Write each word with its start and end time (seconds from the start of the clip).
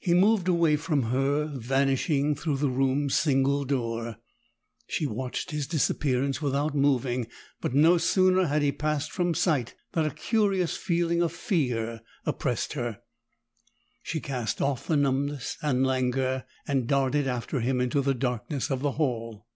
He 0.00 0.14
moved 0.14 0.48
away 0.48 0.76
from 0.76 1.02
her, 1.12 1.44
vanishing 1.44 2.34
through 2.34 2.56
the 2.56 2.70
room's 2.70 3.14
single 3.14 3.66
door. 3.66 4.16
She 4.86 5.04
watched 5.04 5.50
his 5.50 5.66
disappearance 5.66 6.40
without 6.40 6.74
moving, 6.74 7.26
but 7.60 7.74
no 7.74 7.98
sooner 7.98 8.46
had 8.46 8.62
he 8.62 8.72
passed 8.72 9.12
from 9.12 9.34
sight 9.34 9.74
than 9.92 10.06
a 10.06 10.14
curious 10.14 10.74
feeling 10.78 11.20
of 11.20 11.32
fear 11.34 12.00
oppressed 12.24 12.72
her. 12.72 13.02
She 14.02 14.20
cast 14.20 14.62
off 14.62 14.86
the 14.86 14.96
numbness 14.96 15.58
and 15.60 15.86
languor, 15.86 16.46
and 16.66 16.86
darted 16.88 17.26
after 17.26 17.60
him 17.60 17.78
into 17.78 18.00
the 18.00 18.14
darkness 18.14 18.70
of 18.70 18.80
the 18.80 18.92
hall. 18.92 19.46